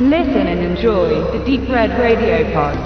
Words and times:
Listen 0.00 0.46
and 0.46 0.60
enjoy 0.60 1.08
the 1.32 1.44
Deep 1.44 1.68
Red 1.68 1.90
Radio 1.98 2.44
Pod. 2.52 2.78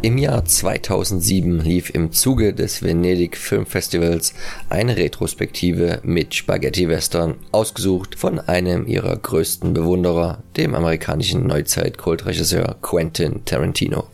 Im 0.00 0.16
Jahr 0.16 0.42
2007 0.42 1.60
lief 1.60 1.90
im 1.90 2.12
Zuge 2.12 2.54
des 2.54 2.82
Venedig 2.82 3.36
Filmfestivals 3.36 4.32
eine 4.70 4.96
Retrospektive 4.96 6.00
mit 6.02 6.34
Spaghetti 6.34 6.88
Western, 6.88 7.34
ausgesucht 7.52 8.14
von 8.14 8.40
einem 8.40 8.86
ihrer 8.86 9.14
größten 9.16 9.74
Bewunderer, 9.74 10.42
dem 10.56 10.74
amerikanischen 10.74 11.46
Neuzeit-Kultregisseur 11.46 12.76
Quentin 12.80 13.44
Tarantino. 13.44 14.06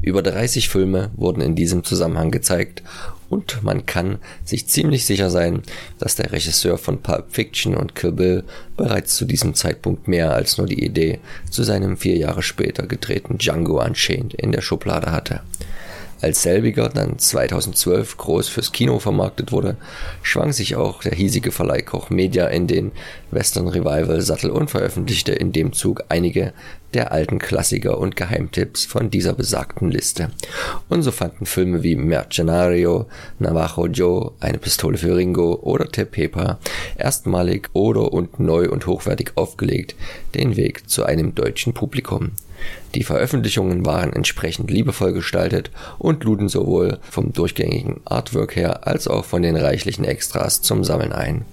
Über 0.00 0.22
30 0.22 0.68
Filme 0.68 1.10
wurden 1.14 1.40
in 1.40 1.54
diesem 1.54 1.84
Zusammenhang 1.84 2.30
gezeigt 2.30 2.82
und 3.28 3.62
man 3.62 3.86
kann 3.86 4.18
sich 4.44 4.66
ziemlich 4.66 5.06
sicher 5.06 5.30
sein, 5.30 5.62
dass 5.98 6.16
der 6.16 6.32
Regisseur 6.32 6.76
von 6.76 7.00
Pulp 7.00 7.26
Fiction 7.30 7.74
und 7.74 7.94
Kill 7.94 8.12
Bill 8.12 8.44
bereits 8.76 9.16
zu 9.16 9.24
diesem 9.24 9.54
Zeitpunkt 9.54 10.06
mehr 10.06 10.32
als 10.32 10.58
nur 10.58 10.66
die 10.66 10.84
Idee 10.84 11.18
zu 11.50 11.62
seinem 11.62 11.96
vier 11.96 12.16
Jahre 12.16 12.42
später 12.42 12.86
gedrehten 12.86 13.38
Django 13.38 13.82
Unchained 13.82 14.34
in 14.34 14.52
der 14.52 14.60
Schublade 14.60 15.12
hatte. 15.12 15.40
Als 16.22 16.42
selbiger 16.42 16.88
dann 16.88 17.18
2012 17.18 18.16
groß 18.16 18.48
fürs 18.48 18.70
Kino 18.70 19.00
vermarktet 19.00 19.50
wurde, 19.50 19.76
schwang 20.22 20.52
sich 20.52 20.76
auch 20.76 21.02
der 21.02 21.16
hiesige 21.16 21.50
Verleih 21.50 21.82
Koch 21.82 22.10
Media 22.10 22.46
in 22.46 22.68
den 22.68 22.92
Western 23.32 23.66
Revival 23.66 24.20
Sattel 24.20 24.50
und 24.50 24.70
veröffentlichte 24.70 25.32
in 25.32 25.50
dem 25.50 25.72
Zug 25.72 26.04
einige 26.10 26.52
der 26.94 27.10
alten 27.10 27.40
Klassiker 27.40 27.98
und 27.98 28.14
Geheimtipps 28.14 28.84
von 28.84 29.10
dieser 29.10 29.32
besagten 29.32 29.90
Liste. 29.90 30.30
Und 30.88 31.02
so 31.02 31.10
fanden 31.10 31.44
Filme 31.44 31.82
wie 31.82 31.96
Mercenario, 31.96 33.06
Navajo 33.40 33.88
Joe, 33.88 34.30
Eine 34.38 34.58
Pistole 34.58 34.98
für 34.98 35.16
Ringo 35.16 35.54
oder 35.56 35.88
Tepepa 35.90 36.60
erstmalig 36.96 37.68
oder 37.72 38.12
und 38.12 38.38
neu 38.38 38.70
und 38.70 38.86
hochwertig 38.86 39.32
aufgelegt 39.34 39.96
den 40.36 40.54
Weg 40.56 40.88
zu 40.88 41.04
einem 41.04 41.34
deutschen 41.34 41.72
Publikum. 41.72 42.30
Die 42.94 43.04
Veröffentlichungen 43.04 43.86
waren 43.86 44.12
entsprechend 44.12 44.70
liebevoll 44.70 45.12
gestaltet 45.12 45.70
und 45.98 46.24
luden 46.24 46.48
sowohl 46.48 46.98
vom 47.10 47.32
durchgängigen 47.32 48.00
Artwork 48.04 48.56
her 48.56 48.86
als 48.86 49.08
auch 49.08 49.24
von 49.24 49.42
den 49.42 49.56
reichlichen 49.56 50.04
Extras 50.04 50.62
zum 50.62 50.84
Sammeln 50.84 51.12
ein. 51.12 51.44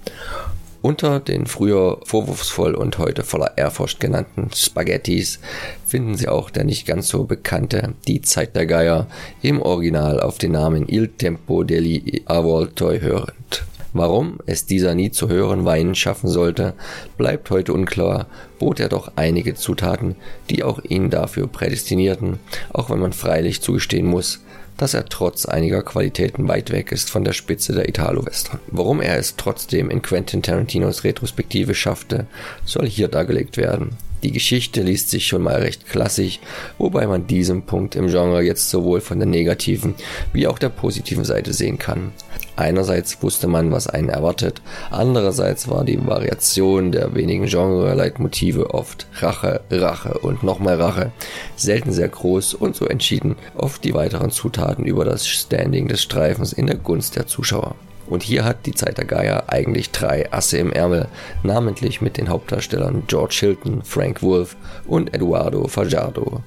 Unter 0.82 1.20
den 1.20 1.46
früher 1.46 2.00
vorwurfsvoll 2.04 2.74
und 2.74 2.96
heute 2.96 3.22
voller 3.22 3.58
Ehrfurcht 3.58 4.00
genannten 4.00 4.50
Spaghettis 4.54 5.38
finden 5.86 6.16
Sie 6.16 6.26
auch 6.26 6.48
der 6.48 6.64
nicht 6.64 6.86
ganz 6.86 7.08
so 7.08 7.24
bekannte 7.24 7.92
Die 8.08 8.22
Zeit 8.22 8.56
der 8.56 8.64
Geier 8.64 9.06
im 9.42 9.60
Original 9.60 10.20
auf 10.20 10.38
den 10.38 10.52
Namen 10.52 10.88
Il 10.88 11.08
Tempo 11.08 11.64
degli 11.64 12.22
Avoltoi 12.24 13.00
hörend. 13.00 13.64
Warum 13.92 14.38
es 14.46 14.66
dieser 14.66 14.94
nie 14.94 15.10
zu 15.10 15.28
hören 15.28 15.64
Wein 15.64 15.94
schaffen 15.94 16.28
sollte, 16.28 16.74
bleibt 17.16 17.50
heute 17.50 17.72
unklar, 17.72 18.26
bot 18.58 18.78
er 18.78 18.88
doch 18.88 19.12
einige 19.16 19.54
Zutaten, 19.54 20.14
die 20.48 20.62
auch 20.62 20.82
ihn 20.84 21.10
dafür 21.10 21.48
prädestinierten, 21.48 22.38
auch 22.72 22.90
wenn 22.90 23.00
man 23.00 23.12
freilich 23.12 23.62
zugestehen 23.62 24.06
muss, 24.06 24.40
dass 24.76 24.94
er 24.94 25.06
trotz 25.06 25.44
einiger 25.44 25.82
Qualitäten 25.82 26.48
weit 26.48 26.70
weg 26.70 26.92
ist 26.92 27.10
von 27.10 27.24
der 27.24 27.32
Spitze 27.32 27.74
der 27.74 27.88
Italo-Western. 27.88 28.60
Warum 28.68 29.02
er 29.02 29.18
es 29.18 29.36
trotzdem 29.36 29.90
in 29.90 30.02
Quentin 30.02 30.42
Tarantinos 30.42 31.04
Retrospektive 31.04 31.74
schaffte, 31.74 32.26
soll 32.64 32.86
hier 32.86 33.08
dargelegt 33.08 33.56
werden. 33.56 33.96
Die 34.22 34.32
Geschichte 34.32 34.82
liest 34.82 35.08
sich 35.08 35.26
schon 35.26 35.42
mal 35.42 35.56
recht 35.56 35.86
klassisch, 35.86 36.40
wobei 36.76 37.06
man 37.06 37.26
diesen 37.26 37.62
Punkt 37.62 37.96
im 37.96 38.08
Genre 38.08 38.42
jetzt 38.42 38.68
sowohl 38.68 39.00
von 39.00 39.18
der 39.18 39.26
negativen 39.26 39.94
wie 40.32 40.46
auch 40.46 40.58
der 40.58 40.68
positiven 40.68 41.24
Seite 41.24 41.52
sehen 41.54 41.78
kann. 41.78 42.12
Einerseits 42.56 43.22
wusste 43.22 43.48
man, 43.48 43.72
was 43.72 43.86
einen 43.86 44.10
erwartet, 44.10 44.60
andererseits 44.90 45.68
war 45.68 45.84
die 45.84 46.06
Variation 46.06 46.92
der 46.92 47.14
wenigen 47.14 47.46
Genre-Leitmotive 47.46 48.74
oft 48.74 49.06
Rache, 49.20 49.62
Rache 49.70 50.18
und 50.18 50.42
nochmal 50.42 50.78
Rache, 50.80 51.12
selten 51.56 51.92
sehr 51.92 52.08
groß 52.08 52.52
und 52.52 52.76
so 52.76 52.86
entschieden 52.86 53.36
oft 53.56 53.82
die 53.84 53.94
weiteren 53.94 54.30
Zutaten 54.30 54.84
über 54.84 55.06
das 55.06 55.26
Standing 55.26 55.88
des 55.88 56.02
Streifens 56.02 56.52
in 56.52 56.66
der 56.66 56.76
Gunst 56.76 57.16
der 57.16 57.26
Zuschauer. 57.26 57.76
Und 58.10 58.22
hier 58.22 58.44
hat 58.44 58.66
die 58.66 58.74
Zeit 58.74 58.98
der 58.98 59.04
Geier 59.06 59.44
eigentlich 59.46 59.90
drei 59.90 60.30
Asse 60.32 60.58
im 60.58 60.72
Ärmel, 60.72 61.06
namentlich 61.42 62.02
mit 62.02 62.18
den 62.18 62.28
Hauptdarstellern 62.28 63.04
George 63.06 63.36
Hilton, 63.40 63.82
Frank 63.84 64.22
Wolf 64.22 64.56
und 64.86 65.14
Eduardo 65.14 65.66
Fajardo. 65.68 66.42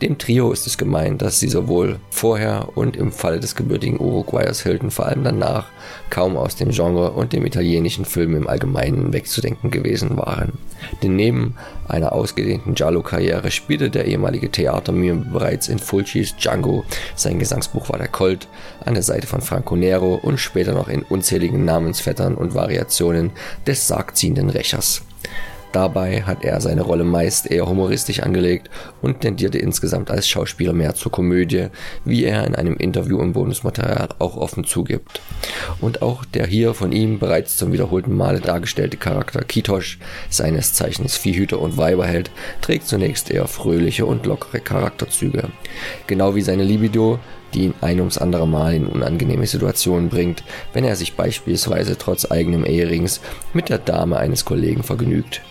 Dem 0.00 0.16
Trio 0.16 0.52
ist 0.52 0.66
es 0.68 0.78
gemeint, 0.78 1.20
dass 1.20 1.40
sie 1.40 1.48
sowohl 1.48 1.98
vorher 2.10 2.68
und 2.76 2.96
im 2.96 3.10
Falle 3.10 3.40
des 3.40 3.56
gebürtigen 3.56 3.98
Uruguayers 3.98 4.62
Hilton 4.62 4.92
vor 4.92 5.06
allem 5.06 5.24
danach 5.24 5.66
kaum 6.08 6.36
aus 6.36 6.54
dem 6.54 6.70
Genre 6.70 7.10
und 7.10 7.32
dem 7.32 7.44
italienischen 7.44 8.04
Film 8.04 8.36
im 8.36 8.46
Allgemeinen 8.46 9.12
wegzudenken 9.12 9.72
gewesen 9.72 10.16
waren. 10.16 10.52
Denn 11.02 11.16
neben 11.16 11.56
einer 11.88 12.12
ausgedehnten 12.12 12.74
Giallo-Karriere 12.74 13.50
spielte 13.50 13.90
der 13.90 14.04
ehemalige 14.04 14.50
Theatermime 14.50 15.24
bereits 15.24 15.68
in 15.68 15.78
Fulcis 15.78 16.36
Django, 16.36 16.84
sein 17.14 17.38
Gesangsbuch 17.38 17.88
war 17.88 17.98
der 17.98 18.08
Colt, 18.08 18.48
an 18.84 18.94
der 18.94 19.02
Seite 19.02 19.26
von 19.26 19.40
Franco 19.40 19.76
Nero 19.76 20.14
und 20.14 20.38
später 20.38 20.72
noch 20.74 20.88
in 20.88 21.02
unzähligen 21.02 21.64
Namensvettern 21.64 22.34
und 22.34 22.54
Variationen 22.54 23.30
des 23.66 23.88
sargziehenden 23.88 24.50
Rächers. 24.50 25.02
Dabei 25.72 26.22
hat 26.22 26.44
er 26.44 26.60
seine 26.60 26.82
Rolle 26.82 27.04
meist 27.04 27.50
eher 27.50 27.66
humoristisch 27.66 28.20
angelegt 28.20 28.70
und 29.02 29.20
tendierte 29.20 29.58
insgesamt 29.58 30.10
als 30.10 30.28
Schauspieler 30.28 30.72
mehr 30.72 30.94
zur 30.94 31.12
Komödie, 31.12 31.66
wie 32.04 32.24
er 32.24 32.46
in 32.46 32.54
einem 32.54 32.76
Interview 32.76 33.20
im 33.20 33.32
Bonusmaterial 33.32 34.08
auch 34.18 34.36
offen 34.36 34.64
zugibt. 34.64 35.20
Und 35.80 36.02
auch 36.02 36.24
der 36.24 36.46
hier 36.46 36.74
von 36.74 36.92
ihm 36.92 37.18
bereits 37.18 37.56
zum 37.56 37.72
wiederholten 37.72 38.16
Male 38.16 38.40
dargestellte 38.40 38.96
Charakter 38.96 39.42
Kitosh, 39.42 39.98
seines 40.30 40.72
Zeichens 40.72 41.16
Viehhüter 41.16 41.60
und 41.60 41.76
Weiberheld, 41.76 42.30
trägt 42.62 42.86
zunächst 42.86 43.30
eher 43.30 43.46
fröhliche 43.46 44.06
und 44.06 44.26
lockere 44.26 44.60
Charakterzüge. 44.60 45.50
Genau 46.06 46.34
wie 46.34 46.42
seine 46.42 46.64
Libido, 46.64 47.18
die 47.54 47.64
ihn 47.64 47.74
ein 47.80 48.00
ums 48.00 48.18
andere 48.18 48.46
Mal 48.46 48.74
in 48.74 48.86
unangenehme 48.86 49.46
Situationen 49.46 50.08
bringt, 50.08 50.42
wenn 50.72 50.84
er 50.84 50.96
sich 50.96 51.14
beispielsweise 51.14 51.96
trotz 51.96 52.30
eigenem 52.30 52.64
Eherings 52.64 53.20
mit 53.52 53.68
der 53.68 53.78
Dame 53.78 54.18
eines 54.18 54.44
Kollegen 54.44 54.82
vergnügt. 54.82 55.42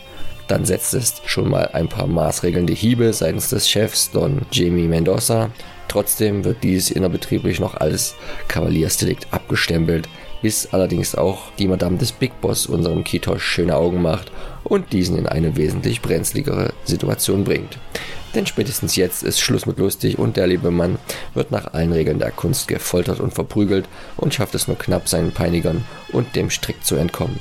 Dann 0.48 0.66
setzt 0.66 0.94
es 0.94 1.22
schon 1.26 1.50
mal 1.50 1.70
ein 1.74 1.90
paar 1.90 2.08
maßregelnde 2.08 2.74
Hiebe 2.74 3.12
seitens 3.12 3.50
des 3.50 3.70
Chefs 3.70 4.12
Don 4.12 4.42
Jamie 4.52 4.88
Mendoza. 4.88 5.50
Trotzdem 5.90 6.44
wird 6.44 6.64
dies 6.64 6.90
innerbetrieblich 6.90 7.60
noch 7.60 7.76
als 7.76 8.16
Kavaliersdelikt 8.48 9.28
abgestempelt, 9.32 10.08
bis 10.42 10.68
allerdings 10.72 11.16
auch 11.16 11.52
die 11.58 11.68
Madame 11.68 11.98
des 11.98 12.12
Big 12.12 12.40
Boss 12.40 12.66
unserem 12.68 13.04
Kitosh 13.04 13.44
schöne 13.44 13.76
Augen 13.76 14.02
macht 14.02 14.32
und 14.64 14.94
diesen 14.94 15.18
in 15.18 15.28
eine 15.28 15.58
wesentlich 15.58 16.02
brenzligere 16.02 16.74
Situation 16.86 17.44
bringt. 17.44 17.78
Denn 18.36 18.46
spätestens 18.46 18.96
jetzt 18.96 19.24
ist 19.24 19.40
Schluss 19.40 19.66
mit 19.66 19.80
lustig 19.80 20.20
und 20.20 20.38
der 20.38 20.48
liebe 20.48 20.72
Mann 20.72 21.00
wird 21.34 21.52
nach 21.52 21.74
allen 21.74 21.94
Regeln 21.94 22.20
der 22.20 22.32
Kunst 22.32 22.68
gefoltert 22.68 23.20
und 23.20 23.34
verprügelt 23.34 23.88
und 24.18 24.34
schafft 24.34 24.56
es 24.56 24.68
nur 24.68 24.78
knapp 24.78 25.08
seinen 25.08 25.32
Peinigern 25.32 25.86
und 26.12 26.36
dem 26.36 26.50
Strick 26.50 26.86
zu 26.86 26.96
entkommen. 26.96 27.40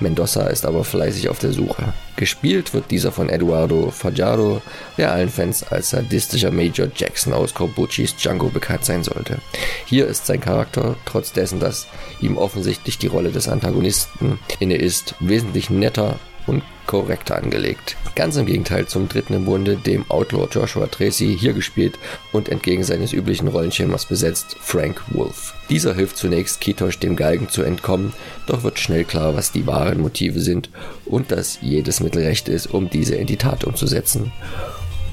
Mendoza 0.00 0.46
ist 0.48 0.66
aber 0.66 0.84
fleißig 0.84 1.28
auf 1.28 1.38
der 1.38 1.52
Suche. 1.52 1.92
Gespielt 2.16 2.74
wird 2.74 2.90
dieser 2.90 3.12
von 3.12 3.28
Eduardo 3.28 3.90
Fajardo, 3.90 4.60
der 4.98 5.12
allen 5.12 5.28
Fans 5.28 5.62
als 5.62 5.90
sadistischer 5.90 6.50
Major 6.50 6.88
Jackson 6.94 7.32
aus 7.32 7.54
Corbucci's 7.54 8.16
Django 8.16 8.48
bekannt 8.48 8.84
sein 8.84 9.04
sollte. 9.04 9.38
Hier 9.86 10.06
ist 10.06 10.26
sein 10.26 10.40
Charakter, 10.40 10.96
trotz 11.06 11.32
dessen, 11.32 11.60
dass 11.60 11.86
ihm 12.20 12.36
offensichtlich 12.36 12.98
die 12.98 13.06
Rolle 13.06 13.30
des 13.30 13.48
Antagonisten 13.48 14.38
inne 14.58 14.76
ist, 14.76 15.14
wesentlich 15.20 15.70
netter 15.70 16.18
und 16.46 16.62
korrekter 16.86 17.36
angelegt. 17.36 17.96
Ganz 18.14 18.36
im 18.36 18.46
Gegenteil 18.46 18.86
zum 18.86 19.08
dritten 19.08 19.34
im 19.34 19.44
Bunde, 19.44 19.76
dem 19.76 20.08
Outlaw 20.10 20.46
Joshua 20.50 20.86
Tracy, 20.86 21.36
hier 21.38 21.52
gespielt 21.52 21.98
und 22.32 22.48
entgegen 22.48 22.84
seines 22.84 23.12
üblichen 23.12 23.48
Rollenschemas 23.48 24.06
besetzt, 24.06 24.56
Frank 24.60 25.02
Wolf. 25.08 25.54
Dieser 25.70 25.94
hilft 25.94 26.16
zunächst 26.16 26.60
Kitosh 26.60 26.98
dem 26.98 27.16
Galgen 27.16 27.48
zu 27.48 27.62
entkommen, 27.62 28.12
doch 28.46 28.62
wird 28.62 28.78
schnell 28.78 29.04
klar, 29.04 29.34
was 29.34 29.52
die 29.52 29.66
wahren 29.66 30.00
Motive 30.00 30.40
sind 30.40 30.70
und 31.06 31.32
dass 31.32 31.58
jedes 31.60 32.00
Mittel 32.00 32.22
recht 32.22 32.48
ist, 32.48 32.66
um 32.66 32.90
diese 32.90 33.16
in 33.16 33.26
die 33.26 33.36
Tat 33.36 33.64
umzusetzen. 33.64 34.32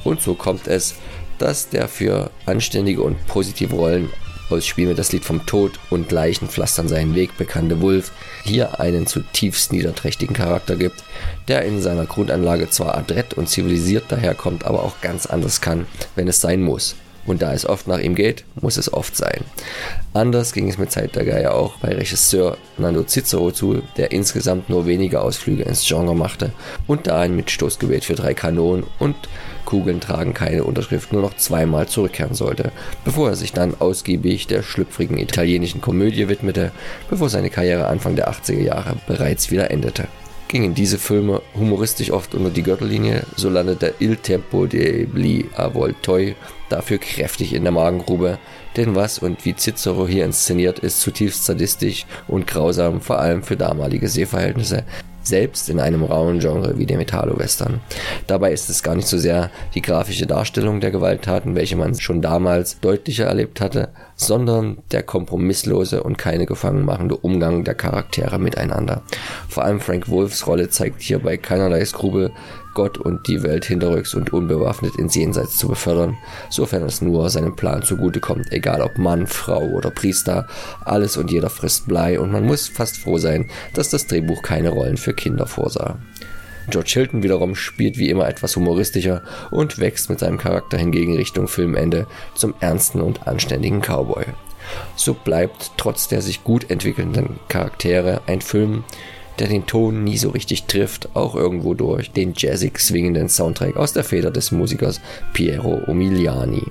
Und 0.04 0.22
so 0.22 0.34
kommt 0.34 0.68
es, 0.68 0.95
dass 1.38 1.69
der 1.69 1.88
für 1.88 2.30
anständige 2.45 3.01
und 3.01 3.25
positive 3.28 3.75
Rollen 3.75 4.10
aus 4.51 4.65
Spiel 4.65 4.88
mit 4.88 4.98
das 4.98 5.12
Lied 5.12 5.25
vom 5.25 5.45
Tod 5.45 5.80
und 5.89 6.12
Leichen 6.12 6.48
pflastern 6.48 6.88
seinen 6.88 7.15
Weg 7.15 7.38
bekannte 7.38 7.81
Wolf 7.81 8.12
hier 8.44 8.80
einen 8.80 9.07
zutiefst 9.07 9.71
niederträchtigen 9.71 10.36
Charakter 10.36 10.75
gibt, 10.75 11.03
der 11.48 11.63
in 11.63 11.81
seiner 11.81 12.06
Grundanlage 12.06 12.69
zwar 12.69 12.98
adrett 12.98 13.33
und 13.33 13.50
zivilisiert 13.50 14.06
daherkommt, 14.09 14.65
aber 14.65 14.83
auch 14.83 15.01
ganz 15.01 15.25
anders 15.25 15.62
kann, 15.62 15.86
wenn 16.15 16.27
es 16.27 16.42
sein 16.42 16.62
muss. 16.62 16.95
Und 17.25 17.42
da 17.42 17.53
es 17.53 17.68
oft 17.68 17.88
nach 17.88 18.00
ihm 18.00 18.15
geht, 18.15 18.45
muss 18.59 18.77
es 18.77 18.92
oft 18.92 19.15
sein. 19.15 19.42
Anders 20.13 20.54
ging 20.54 20.68
es 20.69 20.77
mit 20.77 20.92
Zeit 20.92 21.15
der 21.15 21.25
Geier 21.25 21.54
auch 21.54 21.77
bei 21.77 21.89
Regisseur 21.89 22.57
Nando 22.77 23.04
Cicero 23.04 23.51
zu, 23.51 23.83
der 23.97 24.12
insgesamt 24.12 24.69
nur 24.69 24.88
wenige 24.88 25.21
Ausflüge 25.21 25.63
ins 25.63 25.86
Genre 25.86 26.15
machte 26.15 26.51
und 26.88 27.07
da 27.07 27.19
ein 27.19 27.36
Mitstoßgebet 27.36 28.06
für 28.06 28.15
drei 28.15 28.33
Kanonen 28.33 28.86
und 28.97 29.15
Kugeln 29.71 30.01
tragen 30.01 30.33
keine 30.33 30.65
Unterschrift 30.65 31.13
nur 31.13 31.21
noch 31.21 31.38
zweimal 31.38 31.88
zurückkehren 31.88 32.35
sollte, 32.35 32.73
bevor 33.06 33.29
er 33.29 33.35
sich 33.38 33.53
dann 33.53 33.79
ausgiebig 33.79 34.45
der 34.47 34.63
schlüpfrigen 34.63 35.18
italienischen 35.18 35.79
Komödie 35.79 36.27
widmete, 36.27 36.73
bevor 37.09 37.29
seine 37.29 37.50
Karriere 37.50 37.88
Anfang 37.88 38.18
der 38.18 38.29
80er 38.29 38.59
Jahre 38.59 38.97
bereits 39.07 39.50
wieder 39.50 39.71
endete. 39.71 40.09
Gingen 40.50 40.73
diese 40.73 40.97
Filme 40.97 41.41
humoristisch 41.56 42.12
oft 42.12 42.35
unter 42.35 42.50
die 42.50 42.63
Gürtellinie, 42.63 43.23
so 43.38 43.50
landete 43.50 43.94
Il 44.00 44.18
Tempo 44.18 44.65
degli 44.65 45.45
Avvoltoi 45.56 46.35
dafür 46.68 46.97
kräftig 46.97 47.53
in 47.53 47.63
der 47.63 47.71
Magengrube, 47.71 48.39
denn 48.75 48.94
was 48.94 49.19
und 49.19 49.45
wie 49.45 49.56
Cicero 49.56 50.06
hier 50.06 50.25
inszeniert 50.25 50.79
ist 50.79 51.00
zutiefst 51.00 51.45
sadistisch 51.45 52.06
und 52.27 52.45
grausam, 52.45 53.00
vor 53.00 53.19
allem 53.19 53.44
für 53.44 53.56
damalige 53.56 54.09
Sehverhältnisse, 54.09 54.83
selbst 55.23 55.69
in 55.69 55.79
einem 55.79 56.03
rauen 56.03 56.39
Genre 56.39 56.77
wie 56.77 56.85
dem 56.85 57.00
Italo-Western. 57.00 57.79
Dabei 58.27 58.51
ist 58.51 58.69
es 58.69 58.83
gar 58.83 58.95
nicht 58.95 59.07
so 59.07 59.18
sehr 59.18 59.51
die 59.75 59.81
grafische 59.81 60.27
Darstellung 60.27 60.79
der 60.79 60.91
Gewalttaten, 60.91 61.56
welche 61.56 61.75
man 61.75 61.95
schon 61.95 62.21
damals 62.21 62.79
deutlicher 62.79 63.25
erlebt 63.25 63.62
hatte, 63.62 63.89
sondern 64.15 64.77
der 64.91 65.03
kompromisslose 65.03 66.03
und 66.03 66.18
keine 66.18 66.45
gefangen 66.45 66.85
machende 66.85 67.15
Umgang 67.18 67.63
der 67.63 67.75
Charaktere 67.75 68.39
miteinander. 68.39 69.01
Vor 69.50 69.63
allem 69.63 69.79
Frank 69.79 70.09
Wolfs 70.09 70.45
Rolle 70.47 70.69
zeigt 70.69 71.01
hierbei 71.01 71.38
keinerlei 71.38 71.83
Skrupel, 71.85 72.31
Gott 72.73 72.97
und 72.97 73.27
die 73.27 73.44
Welt 73.44 73.65
hinterrücks 73.65 74.13
und 74.13 74.33
unbewaffnet 74.33 74.95
ins 74.95 75.15
Jenseits 75.15 75.57
zu 75.57 75.68
befördern, 75.68 76.18
sofern 76.50 76.83
es 76.83 77.01
nur 77.01 77.29
seinem 77.29 77.56
Plan 77.56 77.83
zugutekommt, 77.83 78.51
egal 78.51 78.81
ob 78.81 78.97
Mann, 78.97 79.27
Frau 79.27 79.62
oder 79.62 79.91
Priester, 79.91 80.47
alles 80.85 81.18
und 81.18 81.31
jeder 81.31 81.50
frisst 81.50 81.88
Blei 81.88 82.19
und 82.19 82.31
man 82.31 82.45
muss 82.45 82.68
fast 82.68 82.97
froh 82.97 83.18
sein, 83.18 83.50
dass 83.73 83.89
das 83.89 84.07
Drehbuch 84.07 84.41
keine 84.41 84.69
Rollen 84.69 84.97
für 84.97 85.13
Kinder 85.13 85.47
vorsah. 85.47 85.97
George 86.69 86.91
Hilton 86.94 87.23
wiederum 87.23 87.56
spielt 87.56 87.97
wie 87.97 88.09
immer 88.09 88.27
etwas 88.27 88.56
humoristischer 88.56 89.23
und 89.50 89.79
wächst 89.79 90.09
mit 90.09 90.19
seinem 90.19 90.38
Charakter 90.38 90.77
hingegen 90.77 91.15
Richtung 91.15 91.47
Filmende 91.47 92.07
zum 92.35 92.53
ernsten 92.59 93.01
und 93.01 93.27
anständigen 93.27 93.81
Cowboy. 93.81 94.25
So 94.95 95.13
bleibt 95.13 95.71
trotz 95.77 96.07
der 96.07 96.21
sich 96.21 96.44
gut 96.44 96.69
entwickelnden 96.69 97.39
Charaktere 97.47 98.21
ein 98.27 98.41
Film, 98.41 98.83
der 99.42 99.50
den 99.50 99.66
Ton 99.66 100.04
nie 100.04 100.18
so 100.18 100.30
richtig 100.30 100.66
trifft, 100.66 101.16
auch 101.16 101.36
irgendwo 101.36 101.74
durch 101.74 102.12
den 102.12 102.34
jazzig 102.38 102.78
swingenden 102.78 103.28
Soundtrack 103.28 103.76
aus 103.76 103.92
der 103.92 104.04
Feder 104.04 104.30
des 104.30 104.52
Musikers 104.52 105.02
Piero 105.34 105.82
Umiliani. 105.88 106.62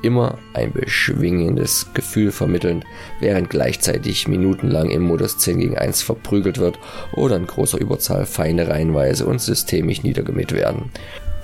Immer 0.00 0.38
ein 0.54 0.72
beschwingendes 0.72 1.88
Gefühl 1.92 2.32
vermittelnd, 2.32 2.84
während 3.20 3.50
gleichzeitig 3.50 4.26
minutenlang 4.26 4.88
im 4.88 5.02
Modus 5.02 5.36
10 5.36 5.58
gegen 5.58 5.76
1 5.76 6.00
verprügelt 6.00 6.56
wird 6.56 6.78
oder 7.12 7.36
in 7.36 7.46
großer 7.46 7.78
Überzahl 7.78 8.24
Feinde 8.24 8.68
reihenweise 8.68 9.26
und 9.26 9.42
systemisch 9.42 10.02
niedergemäht 10.02 10.52
werden. 10.52 10.90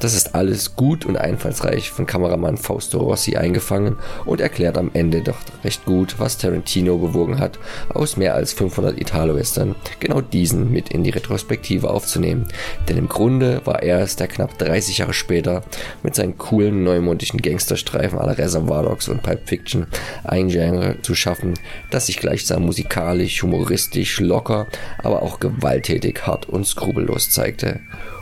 Das 0.00 0.14
ist 0.14 0.34
alles 0.34 0.76
gut 0.76 1.04
und 1.04 1.18
einfallsreich 1.18 1.90
von 1.90 2.06
Kameramann 2.06 2.56
Fausto 2.56 3.00
Rossi 3.00 3.36
eingefangen 3.36 3.96
und 4.24 4.40
erklärt 4.40 4.78
am 4.78 4.90
Ende 4.94 5.20
doch 5.20 5.36
recht 5.62 5.84
gut, 5.84 6.14
was 6.16 6.38
Tarantino 6.38 6.96
bewogen 6.96 7.38
hat, 7.38 7.58
aus 7.90 8.16
mehr 8.16 8.34
als 8.34 8.54
500 8.54 8.98
Italo-Western 8.98 9.74
genau 10.00 10.22
diesen 10.22 10.72
mit 10.72 10.88
in 10.88 11.04
die 11.04 11.10
Retrospektive 11.10 11.90
aufzunehmen. 11.90 12.48
Denn 12.88 12.96
im 12.96 13.08
Grunde 13.08 13.60
war 13.66 13.82
er 13.82 14.00
es, 14.00 14.16
der 14.16 14.28
knapp 14.28 14.56
30 14.56 14.98
Jahre 14.98 15.12
später 15.12 15.62
mit 16.02 16.14
seinen 16.14 16.38
coolen 16.38 16.82
neumodischen 16.82 17.42
Gangsterstreifen 17.42 18.18
aller 18.18 18.38
Reservoir 18.38 18.84
Dogs 18.84 19.06
und 19.06 19.22
Pipe 19.22 19.42
Fiction 19.44 19.86
ein 20.24 20.48
Genre 20.48 20.96
zu 21.02 21.14
schaffen, 21.14 21.54
das 21.90 22.06
sich 22.06 22.16
gleichsam 22.16 22.64
musikalisch, 22.64 23.42
humoristisch, 23.42 24.18
locker, 24.18 24.66
aber 25.02 25.20
auch 25.20 25.40
gewalttätig, 25.40 26.26
hart 26.26 26.48
und 26.48 26.66
skrupellos 26.66 27.28
zeigte. 27.28 27.80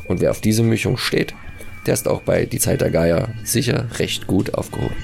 Und 0.08 0.20
wer 0.20 0.32
auf 0.32 0.40
diese 0.40 0.64
Mischung 0.64 0.96
steht, 0.96 1.34
der 1.86 1.94
ist 1.94 2.08
auch 2.08 2.22
bei 2.22 2.46
Die 2.46 2.58
Zeit 2.58 2.80
der 2.80 2.90
Geier 2.90 3.28
sicher 3.44 3.86
recht 3.98 4.26
gut 4.26 4.54
aufgehoben. 4.54 4.94